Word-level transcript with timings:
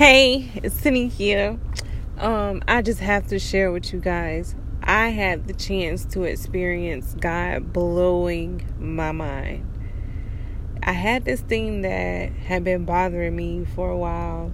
Hey, 0.00 0.50
it's 0.54 0.74
Cindy 0.76 1.08
here. 1.08 1.58
Um, 2.16 2.62
I 2.66 2.80
just 2.80 3.00
have 3.00 3.26
to 3.26 3.38
share 3.38 3.70
with 3.70 3.92
you 3.92 4.00
guys. 4.00 4.54
I 4.82 5.08
had 5.08 5.46
the 5.46 5.52
chance 5.52 6.06
to 6.06 6.22
experience 6.22 7.14
God 7.20 7.74
blowing 7.74 8.66
my 8.78 9.12
mind. 9.12 9.68
I 10.82 10.92
had 10.92 11.26
this 11.26 11.42
thing 11.42 11.82
that 11.82 12.32
had 12.32 12.64
been 12.64 12.86
bothering 12.86 13.36
me 13.36 13.66
for 13.74 13.90
a 13.90 13.96
while, 13.98 14.50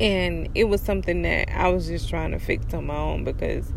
and 0.00 0.48
it 0.56 0.64
was 0.64 0.80
something 0.80 1.22
that 1.22 1.48
I 1.56 1.68
was 1.68 1.86
just 1.86 2.08
trying 2.08 2.32
to 2.32 2.40
fix 2.40 2.74
on 2.74 2.86
my 2.86 2.96
own 2.96 3.22
because 3.22 3.72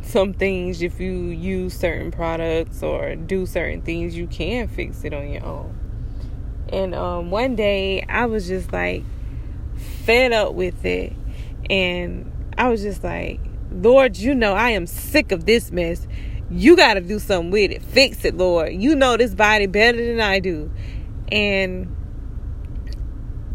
some 0.00 0.32
things, 0.32 0.80
if 0.80 0.98
you 0.98 1.26
use 1.26 1.78
certain 1.78 2.10
products 2.10 2.82
or 2.82 3.16
do 3.16 3.44
certain 3.44 3.82
things, 3.82 4.16
you 4.16 4.28
can 4.28 4.66
fix 4.66 5.04
it 5.04 5.12
on 5.12 5.28
your 5.28 5.44
own. 5.44 5.78
And 6.70 6.94
um, 6.94 7.30
one 7.30 7.54
day 7.54 8.00
I 8.08 8.24
was 8.24 8.48
just 8.48 8.72
like 8.72 9.04
fed 10.04 10.32
up 10.32 10.54
with 10.54 10.84
it. 10.84 11.12
And 11.70 12.30
I 12.58 12.68
was 12.68 12.82
just 12.82 13.02
like, 13.02 13.40
Lord, 13.70 14.16
you 14.16 14.34
know, 14.34 14.52
I 14.52 14.70
am 14.70 14.86
sick 14.86 15.32
of 15.32 15.46
this 15.46 15.70
mess. 15.70 16.06
You 16.50 16.76
got 16.76 16.94
to 16.94 17.00
do 17.00 17.18
something 17.18 17.50
with 17.50 17.70
it. 17.70 17.82
Fix 17.82 18.24
it, 18.24 18.36
Lord. 18.36 18.72
You 18.72 18.94
know 18.94 19.16
this 19.16 19.34
body 19.34 19.66
better 19.66 20.04
than 20.04 20.20
I 20.20 20.38
do. 20.38 20.70
And 21.30 21.96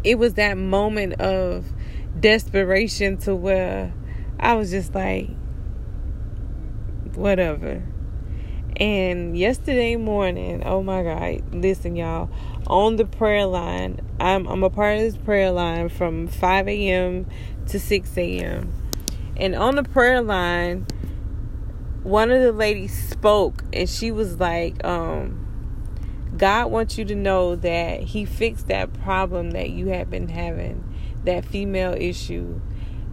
it 0.02 0.18
was 0.18 0.34
that 0.34 0.56
moment 0.56 1.20
of 1.20 1.66
desperation 2.18 3.18
to 3.18 3.34
where 3.34 3.92
I 4.40 4.54
was 4.54 4.70
just 4.70 4.94
like, 4.94 5.28
whatever. 7.14 7.82
And 8.78 9.36
yesterday 9.36 9.96
morning, 9.96 10.62
oh 10.64 10.84
my 10.84 11.02
God, 11.02 11.42
listen, 11.52 11.96
y'all, 11.96 12.30
on 12.68 12.94
the 12.94 13.04
prayer 13.04 13.44
line, 13.44 14.00
I'm, 14.20 14.46
I'm 14.46 14.62
a 14.62 14.70
part 14.70 14.96
of 14.96 15.00
this 15.00 15.16
prayer 15.16 15.50
line 15.50 15.88
from 15.88 16.28
5 16.28 16.68
a.m. 16.68 17.26
to 17.66 17.80
6 17.80 18.16
a.m. 18.16 18.72
And 19.36 19.56
on 19.56 19.74
the 19.74 19.82
prayer 19.82 20.22
line, 20.22 20.86
one 22.04 22.30
of 22.30 22.40
the 22.40 22.52
ladies 22.52 22.96
spoke 23.10 23.64
and 23.72 23.88
she 23.88 24.12
was 24.12 24.38
like, 24.38 24.84
um, 24.84 25.44
God 26.36 26.70
wants 26.70 26.96
you 26.98 27.04
to 27.06 27.16
know 27.16 27.56
that 27.56 28.00
He 28.00 28.24
fixed 28.24 28.68
that 28.68 28.92
problem 29.02 29.50
that 29.52 29.70
you 29.70 29.88
have 29.88 30.08
been 30.08 30.28
having, 30.28 30.84
that 31.24 31.44
female 31.44 31.94
issue. 31.94 32.60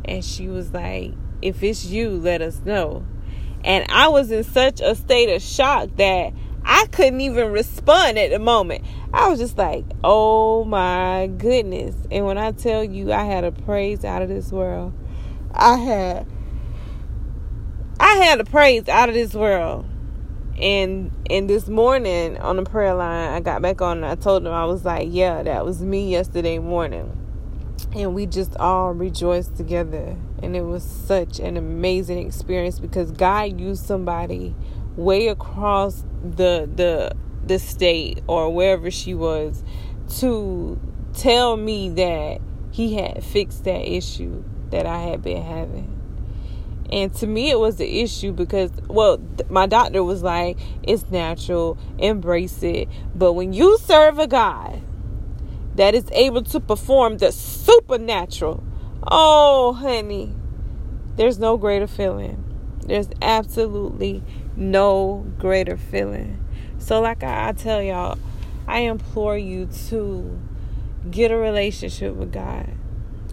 And 0.03 0.23
she 0.23 0.47
was 0.47 0.73
like, 0.73 1.13
if 1.41 1.63
it's 1.63 1.85
you, 1.85 2.11
let 2.11 2.43
us 2.43 2.61
know. 2.63 3.03
And 3.65 3.83
I 3.89 4.09
was 4.09 4.29
in 4.29 4.43
such 4.43 4.79
a 4.79 4.93
state 4.93 5.35
of 5.35 5.41
shock 5.41 5.89
that 5.97 6.33
I 6.63 6.85
couldn't 6.91 7.19
even 7.21 7.51
respond 7.51 8.19
at 8.19 8.29
the 8.29 8.37
moment. 8.37 8.85
I 9.11 9.27
was 9.27 9.39
just 9.39 9.57
like, 9.57 9.85
oh 10.03 10.63
my 10.65 11.27
goodness. 11.37 11.95
And 12.11 12.25
when 12.25 12.37
I 12.37 12.51
tell 12.51 12.83
you 12.83 13.11
I 13.11 13.23
had 13.23 13.43
a 13.43 13.51
praise 13.51 14.05
out 14.05 14.21
of 14.21 14.29
this 14.29 14.51
world, 14.51 14.93
I 15.51 15.77
had 15.77 16.27
I 17.99 18.17
had 18.17 18.39
a 18.39 18.45
praise 18.45 18.87
out 18.87 19.09
of 19.09 19.15
this 19.15 19.33
world. 19.33 19.85
And 20.61 21.11
and 21.29 21.49
this 21.49 21.67
morning 21.67 22.37
on 22.37 22.57
the 22.57 22.63
prayer 22.63 22.93
line, 22.93 23.33
I 23.33 23.39
got 23.39 23.63
back 23.63 23.81
on 23.81 23.97
and 23.97 24.05
I 24.05 24.13
told 24.13 24.43
them 24.43 24.53
I 24.53 24.65
was 24.65 24.85
like, 24.85 25.07
Yeah, 25.09 25.41
that 25.41 25.65
was 25.65 25.81
me 25.81 26.11
yesterday 26.11 26.59
morning 26.59 27.24
and 27.93 28.13
we 28.13 28.25
just 28.25 28.55
all 28.57 28.93
rejoiced 28.93 29.55
together 29.55 30.15
and 30.41 30.55
it 30.55 30.61
was 30.61 30.83
such 30.83 31.39
an 31.39 31.57
amazing 31.57 32.25
experience 32.25 32.79
because 32.79 33.11
God 33.11 33.59
used 33.59 33.85
somebody 33.85 34.55
way 34.95 35.27
across 35.27 36.03
the 36.23 36.69
the 36.73 37.11
the 37.45 37.59
state 37.59 38.21
or 38.27 38.51
wherever 38.53 38.89
she 38.89 39.13
was 39.13 39.63
to 40.19 40.79
tell 41.13 41.57
me 41.57 41.89
that 41.89 42.41
he 42.71 42.95
had 42.95 43.23
fixed 43.23 43.63
that 43.63 43.87
issue 43.89 44.43
that 44.71 44.85
I 44.85 44.99
had 44.99 45.21
been 45.21 45.41
having. 45.41 45.91
And 46.91 47.13
to 47.15 47.27
me, 47.27 47.49
it 47.49 47.59
was 47.59 47.77
the 47.77 48.01
issue 48.01 48.31
because, 48.31 48.71
well, 48.87 49.19
my 49.49 49.65
doctor 49.65 50.03
was 50.03 50.21
like, 50.21 50.59
it's 50.83 51.09
natural, 51.09 51.77
embrace 51.97 52.61
it. 52.61 52.87
But 53.15 53.33
when 53.33 53.53
you 53.53 53.77
serve 53.79 54.19
a 54.19 54.27
God 54.27 54.81
that 55.75 55.93
is 55.93 56.09
able 56.11 56.41
to 56.43 56.59
perform 56.59 57.17
the 57.17 57.31
supernatural. 57.31 58.63
Oh, 59.03 59.73
honey, 59.73 60.33
there's 61.15 61.37
no 61.37 61.57
greater 61.57 61.87
feeling. 61.87 62.41
There's 62.85 63.09
absolutely 63.21 64.23
no 64.55 65.25
greater 65.37 65.77
feeling. 65.77 66.43
So, 66.77 67.01
like 67.01 67.23
I, 67.23 67.49
I 67.49 67.51
tell 67.51 67.81
y'all, 67.81 68.17
I 68.67 68.79
implore 68.79 69.37
you 69.37 69.67
to 69.89 70.39
get 71.09 71.31
a 71.31 71.37
relationship 71.37 72.15
with 72.15 72.31
God. 72.31 72.69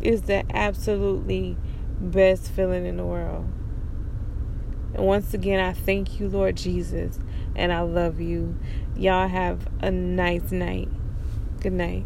It's 0.00 0.22
the 0.22 0.44
absolutely 0.54 1.56
best 2.00 2.50
feeling 2.50 2.86
in 2.86 2.96
the 2.96 3.04
world. 3.04 3.46
And 4.94 5.06
once 5.06 5.32
again, 5.32 5.60
I 5.60 5.72
thank 5.72 6.20
you, 6.20 6.28
Lord 6.28 6.56
Jesus, 6.56 7.18
and 7.54 7.72
I 7.72 7.80
love 7.80 8.20
you. 8.20 8.58
Y'all 8.96 9.28
have 9.28 9.66
a 9.80 9.90
nice 9.90 10.50
night. 10.50 10.88
Good 11.60 11.72
night. 11.72 12.04